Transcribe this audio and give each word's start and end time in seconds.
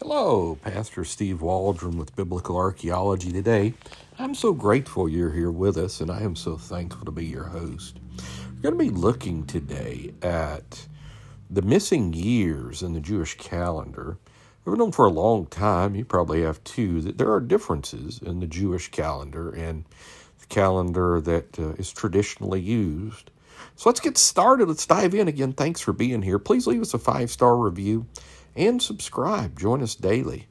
Hello, 0.00 0.56
Pastor 0.62 1.04
Steve 1.04 1.42
Waldron 1.42 1.98
with 1.98 2.14
Biblical 2.14 2.56
Archaeology 2.56 3.32
today. 3.32 3.74
I'm 4.16 4.32
so 4.32 4.52
grateful 4.52 5.08
you're 5.08 5.32
here 5.32 5.50
with 5.50 5.76
us, 5.76 6.00
and 6.00 6.08
I 6.08 6.20
am 6.20 6.36
so 6.36 6.56
thankful 6.56 7.04
to 7.04 7.10
be 7.10 7.26
your 7.26 7.46
host. 7.46 7.98
We're 8.54 8.70
going 8.70 8.78
to 8.78 8.92
be 8.92 8.96
looking 8.96 9.44
today 9.44 10.14
at 10.22 10.86
the 11.50 11.62
missing 11.62 12.12
years 12.12 12.80
in 12.80 12.92
the 12.92 13.00
Jewish 13.00 13.36
calendar. 13.38 14.18
We've 14.64 14.78
known 14.78 14.92
for 14.92 15.06
a 15.06 15.10
long 15.10 15.46
time, 15.46 15.96
you 15.96 16.04
probably 16.04 16.42
have 16.42 16.62
too, 16.62 17.00
that 17.00 17.18
there 17.18 17.32
are 17.32 17.40
differences 17.40 18.20
in 18.22 18.38
the 18.38 18.46
Jewish 18.46 18.92
calendar 18.92 19.50
and 19.50 19.84
the 20.38 20.46
calendar 20.46 21.20
that 21.22 21.58
uh, 21.58 21.70
is 21.70 21.92
traditionally 21.92 22.60
used. 22.60 23.32
So 23.74 23.88
let's 23.88 23.98
get 23.98 24.16
started. 24.16 24.68
Let's 24.68 24.86
dive 24.86 25.16
in 25.16 25.26
again. 25.26 25.54
Thanks 25.54 25.80
for 25.80 25.92
being 25.92 26.22
here. 26.22 26.38
Please 26.38 26.68
leave 26.68 26.82
us 26.82 26.94
a 26.94 26.98
five 26.98 27.32
star 27.32 27.56
review 27.56 28.06
and 28.58 28.82
subscribe. 28.82 29.58
Join 29.58 29.82
us 29.82 29.94
daily. 29.94 30.48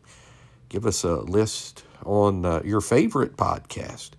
Give 0.69 0.85
us 0.85 1.03
a 1.03 1.17
list 1.17 1.83
on 2.03 2.45
uh, 2.45 2.61
your 2.65 2.81
favorite 2.81 3.37
podcast. 3.37 4.11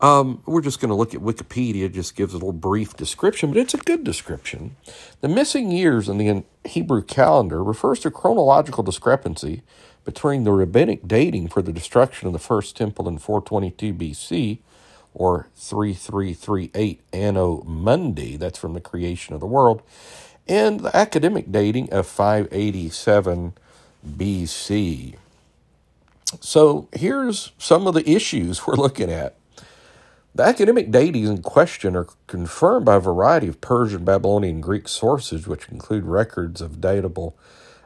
Um, 0.00 0.42
we're 0.46 0.62
just 0.62 0.80
going 0.80 0.88
to 0.88 0.96
look 0.96 1.14
at 1.14 1.20
Wikipedia, 1.20 1.84
it 1.84 1.92
just 1.94 2.16
gives 2.16 2.34
a 2.34 2.36
little 2.36 2.52
brief 2.52 2.96
description, 2.96 3.50
but 3.52 3.58
it's 3.58 3.74
a 3.74 3.78
good 3.78 4.02
description. 4.02 4.74
The 5.20 5.28
missing 5.28 5.70
years 5.70 6.08
in 6.08 6.18
the 6.18 6.42
Hebrew 6.64 7.02
calendar 7.02 7.62
refers 7.62 8.00
to 8.00 8.10
chronological 8.10 8.82
discrepancy 8.82 9.62
between 10.04 10.42
the 10.42 10.50
rabbinic 10.50 11.06
dating 11.06 11.48
for 11.48 11.62
the 11.62 11.72
destruction 11.72 12.26
of 12.26 12.32
the 12.32 12.40
first 12.40 12.76
temple 12.76 13.08
in 13.08 13.18
422 13.18 13.94
BC, 13.94 14.58
or 15.14 15.48
3338 15.56 17.00
Anno 17.12 17.62
Mundi, 17.64 18.36
that's 18.36 18.58
from 18.58 18.74
the 18.74 18.80
creation 18.80 19.34
of 19.34 19.40
the 19.40 19.46
world, 19.46 19.82
and 20.52 20.80
the 20.80 20.94
academic 20.94 21.50
dating 21.50 21.90
of 21.94 22.06
587 22.06 23.54
BC. 24.06 25.16
So 26.40 26.88
here's 26.92 27.52
some 27.56 27.86
of 27.86 27.94
the 27.94 28.06
issues 28.08 28.66
we're 28.66 28.74
looking 28.74 29.10
at. 29.10 29.34
The 30.34 30.42
academic 30.42 30.90
datings 30.90 31.30
in 31.30 31.40
question 31.40 31.96
are 31.96 32.06
confirmed 32.26 32.84
by 32.84 32.96
a 32.96 33.00
variety 33.00 33.48
of 33.48 33.62
Persian, 33.62 34.04
Babylonian, 34.04 34.60
Greek 34.60 34.88
sources, 34.88 35.46
which 35.46 35.70
include 35.70 36.04
records 36.04 36.60
of 36.60 36.82
datable 36.82 37.32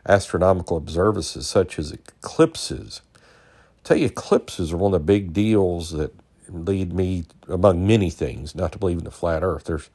astronomical 0.08 0.76
observances 0.76 1.46
such 1.46 1.78
as 1.78 1.92
eclipses. 1.92 3.00
I 3.14 3.80
tell 3.84 3.96
you, 3.96 4.06
eclipses 4.06 4.72
are 4.72 4.76
one 4.76 4.92
of 4.92 5.00
the 5.00 5.04
big 5.06 5.32
deals 5.32 5.92
that 5.92 6.12
lead 6.48 6.92
me, 6.92 7.26
among 7.48 7.86
many 7.86 8.10
things, 8.10 8.56
not 8.56 8.72
to 8.72 8.78
believe 8.78 8.98
in 8.98 9.04
the 9.04 9.12
flat 9.12 9.44
Earth. 9.44 9.64
There's 9.64 9.88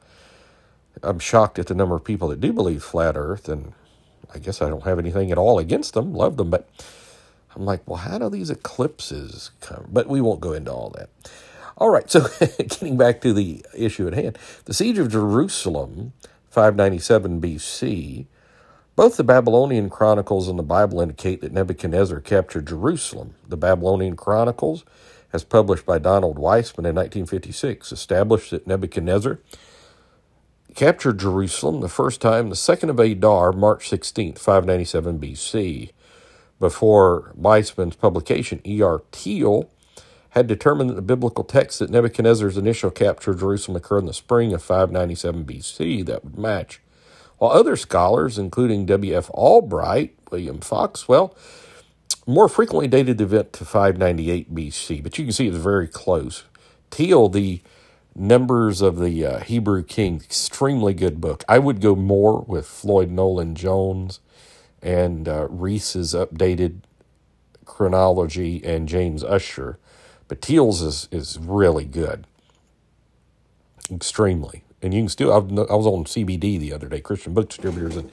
I'm 1.02 1.18
shocked 1.18 1.58
at 1.58 1.66
the 1.68 1.74
number 1.74 1.96
of 1.96 2.04
people 2.04 2.28
that 2.28 2.40
do 2.40 2.52
believe 2.52 2.82
flat 2.82 3.16
Earth, 3.16 3.48
and 3.48 3.72
I 4.34 4.38
guess 4.38 4.62
I 4.62 4.68
don't 4.68 4.84
have 4.84 4.98
anything 4.98 5.32
at 5.32 5.38
all 5.38 5.58
against 5.58 5.94
them. 5.94 6.14
Love 6.14 6.36
them, 6.36 6.50
but 6.50 6.68
I'm 7.56 7.64
like, 7.64 7.82
well, 7.86 7.98
how 7.98 8.18
do 8.18 8.30
these 8.30 8.50
eclipses 8.50 9.50
come? 9.60 9.88
But 9.92 10.08
we 10.08 10.20
won't 10.20 10.40
go 10.40 10.52
into 10.52 10.72
all 10.72 10.90
that. 10.96 11.10
All 11.78 11.90
right, 11.90 12.10
so 12.10 12.26
getting 12.58 12.96
back 12.96 13.20
to 13.22 13.32
the 13.32 13.64
issue 13.76 14.06
at 14.06 14.14
hand, 14.14 14.38
the 14.66 14.74
siege 14.74 14.98
of 14.98 15.10
Jerusalem, 15.10 16.12
597 16.50 17.40
BC. 17.40 18.26
Both 18.96 19.16
the 19.16 19.24
Babylonian 19.24 19.90
Chronicles 19.90 20.48
and 20.48 20.58
the 20.58 20.62
Bible 20.64 21.00
indicate 21.00 21.40
that 21.40 21.52
Nebuchadnezzar 21.52 22.20
captured 22.20 22.66
Jerusalem. 22.68 23.34
The 23.48 23.56
Babylonian 23.56 24.16
Chronicles, 24.16 24.84
as 25.32 25.44
published 25.44 25.86
by 25.86 25.98
Donald 25.98 26.38
Wiseman 26.38 26.86
in 26.86 26.94
1956, 26.96 27.92
established 27.92 28.50
that 28.52 28.66
Nebuchadnezzar 28.66 29.40
captured 30.74 31.18
Jerusalem 31.18 31.80
the 31.80 31.88
first 31.88 32.20
time 32.20 32.48
the 32.48 32.54
2nd 32.54 32.90
of 32.90 32.98
Adar, 32.98 33.52
March 33.52 33.88
16, 33.88 34.34
597 34.34 35.18
BC. 35.18 35.90
Before 36.60 37.32
Wiseman's 37.34 37.96
publication, 37.96 38.60
E.R. 38.64 39.02
Thiele 39.10 39.68
had 40.30 40.46
determined 40.46 40.90
that 40.90 40.94
the 40.94 41.02
biblical 41.02 41.44
text 41.44 41.78
that 41.78 41.90
Nebuchadnezzar's 41.90 42.56
initial 42.56 42.90
capture 42.90 43.32
of 43.32 43.40
Jerusalem 43.40 43.76
occurred 43.76 43.98
in 43.98 44.06
the 44.06 44.14
spring 44.14 44.52
of 44.54 44.62
597 44.62 45.44
BC 45.44 46.06
that 46.06 46.24
would 46.24 46.38
match. 46.38 46.80
While 47.38 47.50
other 47.50 47.76
scholars, 47.76 48.38
including 48.38 48.86
W.F. 48.86 49.28
Albright, 49.30 50.14
William 50.30 50.60
Foxwell, 50.60 51.36
more 52.26 52.48
frequently 52.48 52.86
dated 52.86 53.18
the 53.18 53.24
event 53.24 53.52
to 53.54 53.64
598 53.64 54.54
BC, 54.54 55.02
but 55.02 55.18
you 55.18 55.24
can 55.24 55.32
see 55.32 55.48
it's 55.48 55.56
very 55.56 55.88
close. 55.88 56.44
Thiele, 56.90 57.32
the 57.32 57.60
Numbers 58.14 58.82
of 58.82 58.98
the 58.98 59.24
uh, 59.24 59.40
Hebrew 59.40 59.82
King, 59.82 60.16
extremely 60.16 60.92
good 60.92 61.20
book. 61.20 61.44
I 61.48 61.58
would 61.58 61.80
go 61.80 61.96
more 61.96 62.40
with 62.40 62.66
Floyd 62.66 63.10
Nolen 63.10 63.54
Jones 63.54 64.20
and 64.82 65.28
uh, 65.28 65.46
Rees's 65.48 66.12
updated 66.12 66.80
chronology 67.64 68.62
and 68.64 68.88
James 68.88 69.24
Ussher, 69.24 69.78
but 70.28 70.42
Thiele's 70.42 70.82
is, 70.82 71.08
is 71.10 71.38
really 71.38 71.84
good. 71.84 72.26
Extremely. 73.90 74.64
And 74.82 74.92
you 74.92 75.02
can 75.02 75.08
still, 75.08 75.32
I've, 75.32 75.50
I 75.50 75.74
was 75.74 75.86
on 75.86 76.04
CBD 76.04 76.58
the 76.58 76.72
other 76.72 76.88
day, 76.88 77.00
Christian 77.00 77.34
Book 77.34 77.48
Distributors, 77.48 77.96
and 77.96 78.10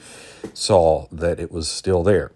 saw 0.53 1.07
that 1.11 1.39
it 1.39 1.51
was 1.51 1.67
still 1.67 2.03
there. 2.03 2.31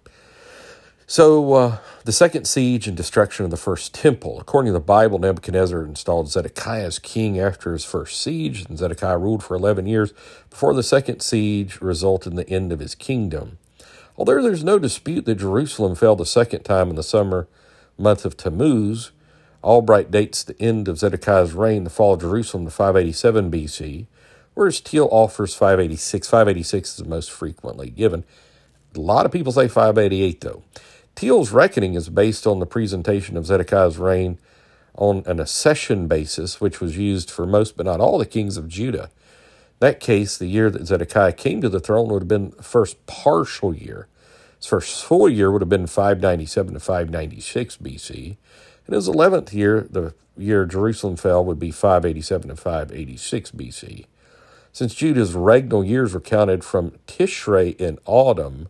So, 1.05 1.53
uh, 1.53 1.77
the 2.05 2.13
second 2.13 2.45
siege 2.45 2.87
and 2.87 2.95
destruction 2.95 3.43
of 3.43 3.51
the 3.51 3.57
first 3.57 3.93
temple. 3.93 4.39
According 4.39 4.69
to 4.69 4.73
the 4.73 4.79
Bible, 4.79 5.19
Nebuchadnezzar 5.19 5.83
installed 5.83 6.29
Zedekiah 6.29 6.85
as 6.85 6.97
king 6.97 7.39
after 7.39 7.73
his 7.73 7.83
first 7.83 8.21
siege, 8.21 8.65
and 8.65 8.77
Zedekiah 8.77 9.17
ruled 9.17 9.43
for 9.43 9.55
11 9.55 9.85
years 9.85 10.13
before 10.49 10.73
the 10.73 10.83
second 10.83 11.19
siege 11.19 11.81
resulted 11.81 12.31
in 12.31 12.37
the 12.37 12.49
end 12.49 12.71
of 12.71 12.79
his 12.79 12.95
kingdom. 12.95 13.57
Although 14.17 14.41
there's 14.41 14.63
no 14.63 14.79
dispute 14.79 15.25
that 15.25 15.35
Jerusalem 15.35 15.95
fell 15.95 16.15
the 16.15 16.25
second 16.25 16.63
time 16.63 16.89
in 16.89 16.95
the 16.95 17.03
summer 17.03 17.47
month 17.97 18.23
of 18.25 18.37
Tammuz, 18.37 19.11
Albright 19.61 20.11
dates 20.11 20.43
the 20.43 20.61
end 20.61 20.87
of 20.87 20.99
Zedekiah's 20.99 21.53
reign, 21.53 21.83
the 21.83 21.89
fall 21.89 22.13
of 22.13 22.21
Jerusalem, 22.21 22.65
to 22.65 22.71
587 22.71 23.51
BC, 23.51 24.07
whereas 24.53 24.81
Thiele 24.81 25.09
offers 25.11 25.53
586. 25.53 26.27
586 26.27 26.89
is 26.89 26.95
the 26.97 27.09
most 27.09 27.31
frequently 27.31 27.89
given. 27.89 28.23
A 28.95 28.99
lot 28.99 29.25
of 29.25 29.31
people 29.31 29.51
say 29.51 29.67
588, 29.67 30.41
though. 30.41 30.63
Thiele's 31.15 31.51
reckoning 31.51 31.93
is 31.95 32.09
based 32.09 32.45
on 32.45 32.59
the 32.59 32.65
presentation 32.65 33.37
of 33.37 33.45
Zedekiah's 33.45 33.97
reign 33.97 34.39
on 34.95 35.23
an 35.25 35.39
accession 35.39 36.07
basis, 36.07 36.61
which 36.61 36.79
was 36.79 36.97
used 36.97 37.31
for 37.31 37.45
most 37.45 37.75
but 37.75 37.85
not 37.85 37.99
all 37.99 38.17
the 38.17 38.25
kings 38.25 38.57
of 38.57 38.67
Judah. 38.67 39.03
In 39.03 39.79
that 39.79 39.99
case, 39.99 40.37
the 40.37 40.47
year 40.47 40.69
that 40.69 40.85
Zedekiah 40.85 41.33
came 41.33 41.61
to 41.61 41.69
the 41.69 41.79
throne 41.79 42.09
would 42.09 42.23
have 42.23 42.27
been 42.27 42.51
the 42.51 42.63
first 42.63 43.05
partial 43.05 43.73
year. 43.73 44.07
His 44.57 44.67
first 44.67 45.03
full 45.03 45.27
year 45.27 45.51
would 45.51 45.61
have 45.61 45.69
been 45.69 45.87
597 45.87 46.73
to 46.73 46.79
596 46.79 47.77
BC. 47.77 48.37
And 48.85 48.95
his 48.95 49.09
11th 49.09 49.53
year, 49.53 49.87
the 49.89 50.13
year 50.37 50.65
Jerusalem 50.65 51.15
fell, 51.15 51.43
would 51.43 51.59
be 51.59 51.71
587 51.71 52.49
to 52.49 52.55
586 52.55 53.51
BC. 53.51 54.05
Since 54.73 54.95
Judah's 54.95 55.33
regnal 55.33 55.87
years 55.87 56.15
were 56.15 56.19
counted 56.19 56.63
from 56.63 56.93
Tishrei 57.05 57.79
in 57.79 57.99
autumn, 58.05 58.69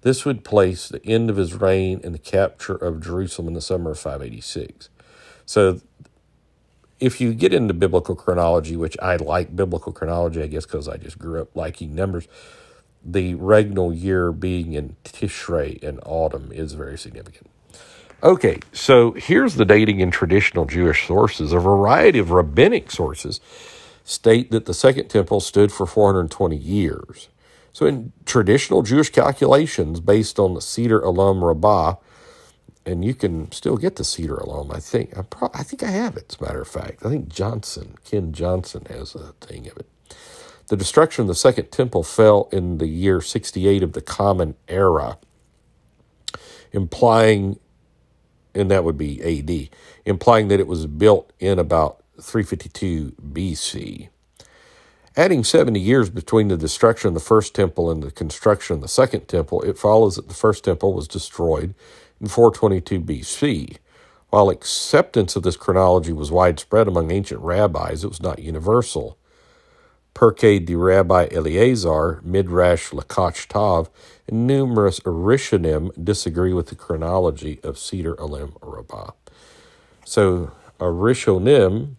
this 0.00 0.24
would 0.24 0.44
place 0.44 0.88
the 0.88 1.04
end 1.06 1.30
of 1.30 1.36
his 1.36 1.54
reign 1.54 2.00
and 2.02 2.12
the 2.12 2.18
capture 2.18 2.74
of 2.74 3.00
Jerusalem 3.00 3.48
in 3.48 3.54
the 3.54 3.60
summer 3.60 3.92
of 3.92 3.98
586. 4.00 4.88
So, 5.46 5.80
if 6.98 7.20
you 7.20 7.34
get 7.34 7.54
into 7.54 7.72
biblical 7.72 8.16
chronology, 8.16 8.76
which 8.76 8.96
I 9.00 9.14
like 9.16 9.54
biblical 9.54 9.92
chronology, 9.92 10.42
I 10.42 10.48
guess 10.48 10.66
because 10.66 10.88
I 10.88 10.96
just 10.96 11.18
grew 11.18 11.40
up 11.40 11.54
liking 11.54 11.94
numbers, 11.94 12.26
the 13.04 13.36
regnal 13.36 13.92
year 13.92 14.32
being 14.32 14.72
in 14.72 14.96
Tishrei 15.04 15.78
in 15.78 16.00
autumn 16.00 16.50
is 16.52 16.72
very 16.72 16.98
significant. 16.98 17.48
Okay, 18.22 18.58
so 18.72 19.12
here's 19.12 19.54
the 19.54 19.64
dating 19.64 20.00
in 20.00 20.10
traditional 20.10 20.64
Jewish 20.64 21.06
sources. 21.06 21.52
A 21.52 21.58
variety 21.58 22.18
of 22.18 22.30
rabbinic 22.30 22.90
sources 22.90 23.40
state 24.04 24.50
that 24.52 24.66
the 24.66 24.74
Second 24.74 25.08
Temple 25.08 25.40
stood 25.40 25.72
for 25.72 25.86
420 25.86 26.56
years. 26.56 27.28
So, 27.72 27.86
in 27.86 28.12
traditional 28.24 28.82
Jewish 28.82 29.10
calculations 29.10 30.00
based 30.00 30.38
on 30.38 30.54
the 30.54 30.60
Seder 30.60 31.00
Olam 31.00 31.42
Rabbah, 31.42 31.96
and 32.86 33.04
you 33.04 33.14
can 33.14 33.50
still 33.50 33.76
get 33.76 33.96
the 33.96 34.04
Seder 34.04 34.36
Olam, 34.36 34.74
I 34.74 34.80
think. 34.80 35.16
I, 35.18 35.22
pro- 35.22 35.50
I 35.54 35.64
think 35.64 35.82
I 35.82 35.90
have 35.90 36.16
it, 36.16 36.26
as 36.34 36.40
a 36.40 36.44
matter 36.44 36.60
of 36.60 36.68
fact. 36.68 37.04
I 37.04 37.08
think 37.08 37.28
Johnson, 37.28 37.96
Ken 38.04 38.32
Johnson, 38.32 38.86
has 38.90 39.14
a 39.14 39.32
thing 39.40 39.68
of 39.68 39.78
it. 39.78 39.88
The 40.68 40.76
destruction 40.76 41.22
of 41.22 41.28
the 41.28 41.34
Second 41.34 41.70
Temple 41.72 42.04
fell 42.04 42.48
in 42.52 42.78
the 42.78 42.86
year 42.86 43.20
68 43.20 43.82
of 43.82 43.92
the 43.94 44.02
Common 44.02 44.54
Era, 44.68 45.18
implying, 46.72 47.58
and 48.54 48.70
that 48.70 48.84
would 48.84 48.98
be 48.98 49.22
AD, 49.22 49.70
implying 50.04 50.48
that 50.48 50.60
it 50.60 50.68
was 50.68 50.86
built 50.86 51.32
in 51.40 51.58
about 51.58 52.03
352 52.20 53.12
BC. 53.20 54.08
Adding 55.16 55.44
70 55.44 55.78
years 55.78 56.10
between 56.10 56.48
the 56.48 56.56
destruction 56.56 57.08
of 57.08 57.14
the 57.14 57.20
first 57.20 57.54
temple 57.54 57.90
and 57.90 58.02
the 58.02 58.10
construction 58.10 58.74
of 58.74 58.82
the 58.82 58.88
second 58.88 59.28
temple, 59.28 59.62
it 59.62 59.78
follows 59.78 60.16
that 60.16 60.26
the 60.28 60.34
first 60.34 60.64
temple 60.64 60.92
was 60.92 61.06
destroyed 61.06 61.74
in 62.20 62.26
422 62.26 63.00
BC. 63.00 63.76
While 64.30 64.50
acceptance 64.50 65.36
of 65.36 65.44
this 65.44 65.56
chronology 65.56 66.12
was 66.12 66.32
widespread 66.32 66.88
among 66.88 67.12
ancient 67.12 67.40
rabbis, 67.40 68.02
it 68.02 68.08
was 68.08 68.20
not 68.20 68.40
universal. 68.40 69.16
Pirkei 70.14 70.64
de 70.64 70.74
Rabbi 70.74 71.28
Eleazar, 71.30 72.20
Midrash 72.24 72.90
Lakach 72.90 73.46
Tav, 73.46 73.90
and 74.26 74.46
numerous 74.46 75.00
Rishonim 75.00 75.90
disagree 76.02 76.52
with 76.52 76.68
the 76.68 76.74
chronology 76.74 77.60
of 77.62 77.78
Seder 77.78 78.14
Olam 78.16 78.56
Rabbah. 78.60 79.12
So, 80.04 80.50
Rishonim 80.80 81.96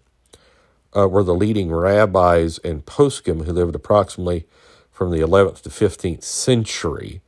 uh, 0.96 1.08
were 1.08 1.24
the 1.24 1.36
leading 1.36 1.72
rabbis 1.72 2.58
and 2.60 2.86
poskim 2.86 3.46
who 3.46 3.52
lived 3.52 3.76
approximately 3.76 4.48
from 4.92 5.12
the 5.12 5.20
11th 5.20 5.62
to 5.62 5.70
15th 5.70 6.24
century 6.24 7.22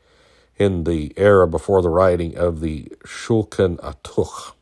in 0.57 0.85
the 0.85 1.13
era 1.17 1.47
before 1.47 1.81
the 1.81 1.89
writing 1.89 2.37
of 2.37 2.61
the 2.61 2.91
Shulchan 3.05 3.77
Aruch. 3.79 4.53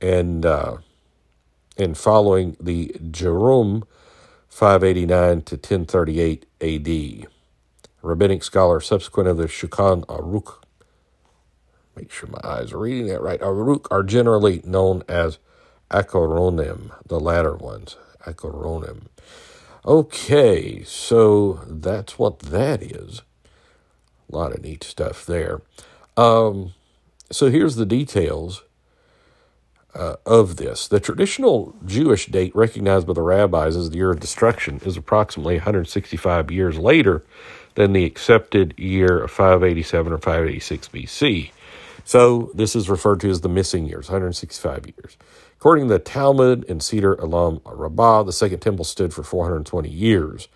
And, 0.00 0.46
uh, 0.46 0.78
following 1.94 2.56
the 2.60 2.94
Geonim 3.00 3.84
589 4.48 5.42
to 5.42 5.54
1038 5.56 6.46
AD. 6.60 7.28
Rabbinic 8.02 8.44
scholar 8.44 8.80
subsequent 8.80 9.28
of 9.28 9.36
the 9.36 9.46
Shulchan 9.46 10.04
Aruch, 10.06 10.62
make 11.96 12.10
sure 12.12 12.28
my 12.28 12.40
eyes 12.44 12.72
are 12.72 12.78
reading 12.78 13.06
that 13.08 13.22
right, 13.22 13.40
Aruch 13.40 13.86
are 13.90 14.02
generally 14.02 14.60
known 14.64 15.02
as 15.08 15.38
Achronim, 15.90 16.92
the 17.06 17.20
latter 17.20 17.54
ones, 17.54 17.96
Achronim. 18.26 19.02
Okay, 19.86 20.82
so 20.84 21.60
that's 21.66 22.18
what 22.18 22.40
that 22.40 22.82
is. 22.82 23.22
A 24.30 24.36
lot 24.36 24.52
of 24.52 24.62
neat 24.62 24.84
stuff 24.84 25.24
there. 25.24 25.62
Um, 26.16 26.74
so 27.30 27.50
here's 27.50 27.76
the 27.76 27.86
details 27.86 28.62
uh, 29.94 30.16
of 30.26 30.56
this. 30.56 30.88
The 30.88 31.00
traditional 31.00 31.74
Jewish 31.86 32.26
date 32.26 32.54
recognized 32.54 33.06
by 33.06 33.14
the 33.14 33.22
rabbis 33.22 33.76
as 33.76 33.90
the 33.90 33.96
year 33.96 34.10
of 34.10 34.20
destruction 34.20 34.80
is 34.84 34.96
approximately 34.96 35.56
165 35.56 36.50
years 36.50 36.78
later 36.78 37.24
than 37.74 37.92
the 37.92 38.04
accepted 38.04 38.74
year 38.78 39.18
of 39.22 39.30
587 39.30 40.12
or 40.12 40.18
586 40.18 40.88
BC. 40.88 41.50
So 42.04 42.50
this 42.54 42.74
is 42.74 42.88
referred 42.88 43.20
to 43.20 43.30
as 43.30 43.42
the 43.42 43.48
missing 43.48 43.86
years, 43.86 44.08
165 44.08 44.86
years. 44.86 45.16
According 45.58 45.88
to 45.88 45.94
the 45.94 45.98
Talmud 45.98 46.64
and 46.68 46.80
Seder 46.80 47.16
Olam 47.16 47.60
Rabbah, 47.64 48.22
the 48.22 48.32
Second 48.32 48.60
Temple 48.60 48.84
stood 48.84 49.12
for 49.12 49.24
420 49.24 49.88
years, 49.88 50.46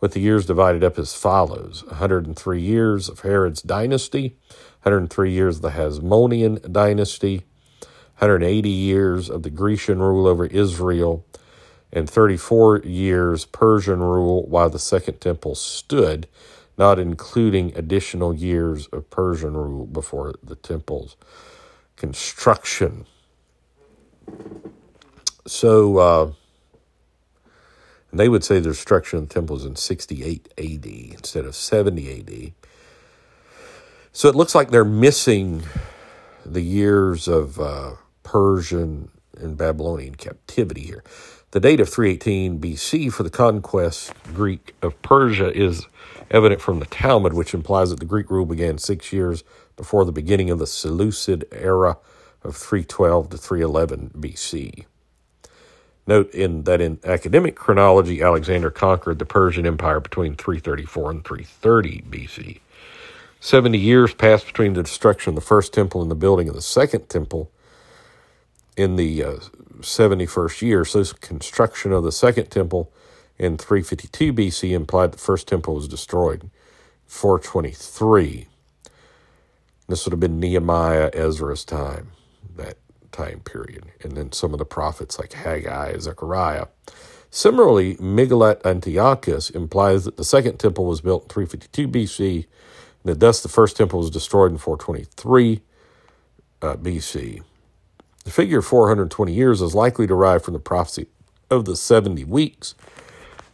with 0.00 0.12
the 0.12 0.20
years 0.20 0.46
divided 0.46 0.82
up 0.82 0.98
as 0.98 1.12
follows 1.12 1.84
103 1.88 2.58
years 2.62 3.10
of 3.10 3.20
Herod's 3.20 3.60
dynasty, 3.60 4.38
103 4.84 5.30
years 5.30 5.56
of 5.56 5.62
the 5.62 5.72
Hasmonean 5.72 6.72
dynasty, 6.72 7.44
180 8.16 8.70
years 8.70 9.28
of 9.28 9.42
the 9.42 9.50
Grecian 9.50 9.98
rule 9.98 10.26
over 10.26 10.46
Israel, 10.46 11.26
and 11.92 12.08
34 12.08 12.78
years 12.78 13.44
Persian 13.44 14.00
rule 14.00 14.48
while 14.48 14.70
the 14.70 14.78
Second 14.78 15.20
Temple 15.20 15.54
stood, 15.54 16.28
not 16.78 16.98
including 16.98 17.76
additional 17.76 18.32
years 18.32 18.86
of 18.86 19.10
Persian 19.10 19.54
rule 19.54 19.84
before 19.84 20.32
the 20.42 20.56
temple's 20.56 21.14
construction. 21.96 23.04
So, 25.46 25.98
uh, 25.98 26.32
they 28.12 28.28
would 28.28 28.44
say 28.44 28.60
the 28.60 28.70
destruction 28.70 29.18
of 29.18 29.28
the 29.28 29.34
temple 29.34 29.56
is 29.56 29.64
in 29.64 29.76
68 29.76 30.52
AD 30.58 30.86
instead 30.86 31.44
of 31.44 31.54
70 31.54 32.20
AD. 32.20 32.52
So 34.12 34.28
it 34.28 34.34
looks 34.34 34.54
like 34.54 34.70
they're 34.70 34.84
missing 34.84 35.62
the 36.44 36.62
years 36.62 37.28
of 37.28 37.60
uh, 37.60 37.96
Persian 38.22 39.10
and 39.36 39.56
Babylonian 39.56 40.14
captivity 40.14 40.82
here. 40.82 41.04
The 41.50 41.60
date 41.60 41.80
of 41.80 41.88
318 41.88 42.58
BC 42.58 43.12
for 43.12 43.22
the 43.22 43.30
conquest 43.30 44.12
Greek 44.34 44.74
of 44.82 45.00
Persia 45.02 45.52
is 45.52 45.86
evident 46.30 46.60
from 46.60 46.80
the 46.80 46.86
Talmud, 46.86 47.34
which 47.34 47.54
implies 47.54 47.90
that 47.90 48.00
the 48.00 48.06
Greek 48.06 48.30
rule 48.30 48.46
began 48.46 48.78
six 48.78 49.12
years 49.12 49.44
before 49.76 50.04
the 50.04 50.12
beginning 50.12 50.50
of 50.50 50.58
the 50.58 50.66
Seleucid 50.66 51.44
era 51.52 51.98
of 52.46 52.56
312 52.56 53.30
to 53.30 53.38
311 53.38 54.10
BC. 54.16 54.84
Note 56.06 56.32
in 56.32 56.62
that 56.64 56.80
in 56.80 57.00
academic 57.04 57.56
chronology, 57.56 58.22
Alexander 58.22 58.70
conquered 58.70 59.18
the 59.18 59.26
Persian 59.26 59.66
Empire 59.66 60.00
between 60.00 60.36
334 60.36 61.10
and 61.10 61.24
330 61.24 62.02
BC. 62.08 62.60
Seventy 63.40 63.78
years 63.78 64.14
passed 64.14 64.46
between 64.46 64.72
the 64.72 64.82
destruction 64.82 65.30
of 65.30 65.34
the 65.34 65.40
first 65.40 65.72
temple 65.72 66.02
and 66.02 66.10
the 66.10 66.14
building 66.16 66.48
of 66.48 66.54
the 66.54 66.62
second 66.62 67.08
temple 67.08 67.50
in 68.76 68.96
the 68.96 69.22
uh, 69.22 69.32
71st 69.80 70.62
year. 70.62 70.84
So, 70.84 71.04
construction 71.20 71.92
of 71.92 72.02
the 72.04 72.12
second 72.12 72.46
temple 72.50 72.90
in 73.38 73.58
352 73.58 74.32
BC 74.32 74.72
implied 74.72 75.12
the 75.12 75.18
first 75.18 75.46
temple 75.46 75.74
was 75.74 75.88
destroyed. 75.88 76.50
423. 77.06 78.46
This 79.88 80.04
would 80.04 80.12
have 80.12 80.20
been 80.20 80.40
Nehemiah, 80.40 81.10
Ezra's 81.12 81.64
time 81.64 82.12
that 82.56 82.78
time 83.12 83.40
period, 83.40 83.84
and 84.02 84.16
then 84.16 84.32
some 84.32 84.52
of 84.52 84.58
the 84.58 84.64
prophets 84.64 85.18
like 85.18 85.32
Haggai, 85.32 85.98
Zechariah. 85.98 86.66
Similarly, 87.30 87.96
Megillat 87.96 88.64
Antiochus 88.64 89.50
implies 89.50 90.04
that 90.04 90.16
the 90.16 90.24
second 90.24 90.58
temple 90.58 90.84
was 90.84 91.00
built 91.00 91.24
in 91.24 91.28
352 91.28 91.88
BC, 91.88 92.34
and 92.36 92.46
that 93.04 93.20
thus 93.20 93.42
the 93.42 93.48
first 93.48 93.76
temple 93.76 93.98
was 94.00 94.10
destroyed 94.10 94.52
in 94.52 94.58
423 94.58 95.60
uh, 96.62 96.76
BC. 96.76 97.42
The 98.24 98.30
figure 98.30 98.62
420 98.62 99.32
years 99.32 99.62
is 99.62 99.74
likely 99.74 100.06
derived 100.06 100.44
from 100.44 100.54
the 100.54 100.60
prophecy 100.60 101.06
of 101.50 101.64
the 101.64 101.76
70 101.76 102.24
weeks. 102.24 102.74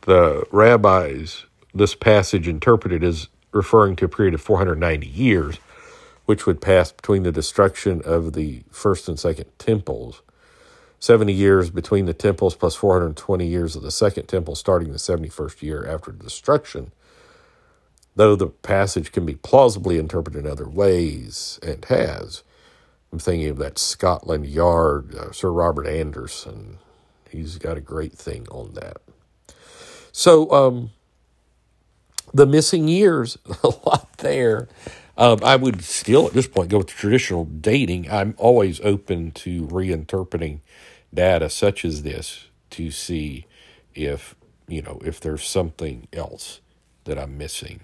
The 0.02 0.44
rabbis, 0.50 1.44
this 1.74 1.94
passage 1.94 2.48
interpreted 2.48 3.04
as 3.04 3.28
referring 3.52 3.96
to 3.96 4.06
a 4.06 4.08
period 4.08 4.34
of 4.34 4.40
490 4.40 5.06
years 5.06 5.58
which 6.26 6.46
would 6.46 6.60
pass 6.60 6.92
between 6.92 7.22
the 7.22 7.32
destruction 7.32 8.02
of 8.04 8.32
the 8.32 8.62
first 8.70 9.08
and 9.08 9.18
second 9.18 9.46
temples. 9.58 10.22
70 10.98 11.32
years 11.32 11.68
between 11.70 12.06
the 12.06 12.14
temples 12.14 12.54
plus 12.54 12.76
420 12.76 13.44
years 13.44 13.74
of 13.74 13.82
the 13.82 13.90
second 13.90 14.26
temple, 14.26 14.54
starting 14.54 14.92
the 14.92 14.98
71st 14.98 15.60
year 15.62 15.84
after 15.84 16.12
destruction. 16.12 16.92
Though 18.14 18.36
the 18.36 18.46
passage 18.46 19.10
can 19.10 19.26
be 19.26 19.34
plausibly 19.34 19.98
interpreted 19.98 20.44
in 20.44 20.50
other 20.50 20.68
ways, 20.68 21.58
and 21.62 21.84
has. 21.86 22.44
I'm 23.10 23.18
thinking 23.18 23.48
of 23.48 23.58
that 23.58 23.78
Scotland 23.78 24.46
Yard, 24.46 25.14
uh, 25.14 25.32
Sir 25.32 25.50
Robert 25.50 25.86
Anderson. 25.86 26.78
He's 27.28 27.58
got 27.58 27.76
a 27.76 27.80
great 27.80 28.12
thing 28.12 28.46
on 28.50 28.74
that. 28.74 28.98
So, 30.12 30.50
um, 30.52 30.90
the 32.32 32.46
missing 32.46 32.88
years, 32.88 33.38
a 33.62 33.68
lot 33.86 34.18
there. 34.18 34.68
Um, 35.22 35.40
I 35.44 35.56
would 35.56 35.84
still, 35.84 36.28
at 36.28 36.34
this 36.34 36.48
point, 36.48 36.70
go 36.70 36.78
with 36.80 36.88
traditional 36.88 37.46
dating. 37.46 38.10
I'm 38.10 38.34
always 38.38 38.80
open 38.82 39.32
to 39.32 39.68
reinterpreting 39.68 40.60
data 41.14 41.50
such 41.50 41.84
as 41.84 42.04
this 42.04 42.46
to 42.72 42.90
see 42.90 43.46
if, 43.94 44.36
you 44.68 44.82
know, 44.82 45.00
if 45.04 45.20
there's 45.20 45.44
something 45.44 46.08
else 46.12 46.60
that 47.04 47.18
I'm 47.18 47.38
missing. 47.38 47.82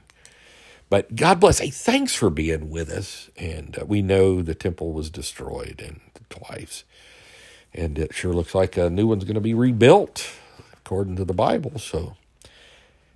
But 0.91 1.17
God 1.17 1.41
bless. 1.41 1.61
Hey, 1.61 1.71
thanks 1.71 2.15
for 2.15 2.31
being 2.31 2.71
with 2.71 2.91
us. 2.91 3.31
And 3.37 3.79
uh, 3.81 3.87
we 3.87 4.03
know 4.03 4.43
the 4.43 4.55
temple 4.57 4.93
was 4.93 5.11
destroyed 5.11 5.83
and 5.87 6.01
twice. 6.31 6.85
And 7.75 7.99
it 7.99 8.15
sure 8.15 8.35
looks 8.35 8.55
like 8.55 8.77
a 8.77 8.91
new 8.91 9.07
one's 9.09 9.25
going 9.25 9.37
to 9.37 9.43
be 9.43 9.55
rebuilt 9.55 10.31
according 10.75 11.17
to 11.17 11.27
the 11.27 11.35
Bible. 11.35 11.79
So 11.79 12.17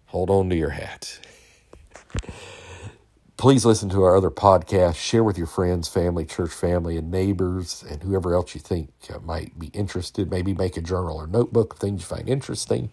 hold 0.06 0.30
on 0.30 0.50
to 0.50 0.56
your 0.56 0.70
hats. 0.70 1.20
Please 3.42 3.64
listen 3.64 3.88
to 3.88 4.04
our 4.04 4.16
other 4.16 4.30
podcasts. 4.30 4.94
Share 4.94 5.24
with 5.24 5.36
your 5.36 5.48
friends, 5.48 5.88
family, 5.88 6.24
church 6.24 6.52
family, 6.52 6.96
and 6.96 7.10
neighbors, 7.10 7.84
and 7.90 8.00
whoever 8.00 8.34
else 8.34 8.54
you 8.54 8.60
think 8.60 8.90
uh, 9.12 9.18
might 9.18 9.58
be 9.58 9.66
interested. 9.74 10.30
Maybe 10.30 10.54
make 10.54 10.76
a 10.76 10.80
journal 10.80 11.16
or 11.16 11.26
notebook 11.26 11.72
of 11.72 11.80
things 11.80 12.02
you 12.02 12.06
find 12.06 12.28
interesting. 12.28 12.90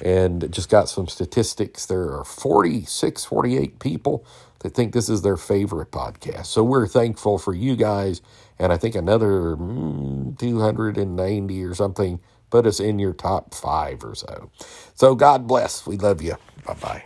And 0.00 0.52
just 0.52 0.68
got 0.68 0.88
some 0.88 1.08
statistics. 1.08 1.84
There 1.84 2.16
are 2.16 2.24
46, 2.24 3.24
48 3.24 3.80
people 3.80 4.24
that 4.60 4.72
think 4.72 4.92
this 4.92 5.08
is 5.08 5.22
their 5.22 5.36
favorite 5.36 5.90
podcast. 5.90 6.46
So 6.46 6.62
we're 6.62 6.86
thankful 6.86 7.38
for 7.38 7.52
you 7.52 7.74
guys. 7.74 8.22
And 8.60 8.72
I 8.72 8.76
think 8.76 8.94
another 8.94 9.56
mm, 9.56 10.38
290 10.38 11.64
or 11.64 11.74
something 11.74 12.20
put 12.50 12.66
us 12.66 12.78
in 12.78 13.00
your 13.00 13.14
top 13.14 13.52
five 13.52 14.04
or 14.04 14.14
so. 14.14 14.48
So 14.94 15.16
God 15.16 15.48
bless. 15.48 15.84
We 15.88 15.96
love 15.96 16.22
you. 16.22 16.36
Bye 16.64 16.74
bye. 16.74 17.02